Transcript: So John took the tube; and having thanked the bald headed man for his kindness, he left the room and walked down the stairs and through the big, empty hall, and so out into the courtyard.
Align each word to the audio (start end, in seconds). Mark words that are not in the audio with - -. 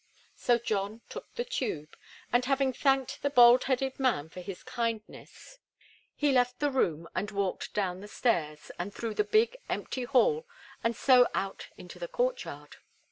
So 0.35 0.57
John 0.57 1.01
took 1.09 1.31
the 1.35 1.45
tube; 1.45 1.95
and 2.33 2.43
having 2.45 2.73
thanked 2.73 3.21
the 3.21 3.29
bald 3.29 3.65
headed 3.65 3.99
man 3.99 4.29
for 4.29 4.41
his 4.41 4.63
kindness, 4.63 5.59
he 6.15 6.31
left 6.31 6.57
the 6.59 6.71
room 6.71 7.07
and 7.13 7.29
walked 7.29 7.75
down 7.75 8.01
the 8.01 8.07
stairs 8.07 8.71
and 8.79 8.91
through 8.91 9.13
the 9.13 9.23
big, 9.23 9.57
empty 9.69 10.05
hall, 10.05 10.47
and 10.83 10.95
so 10.95 11.27
out 11.35 11.67
into 11.77 11.99
the 11.99 12.07
courtyard. 12.07 12.77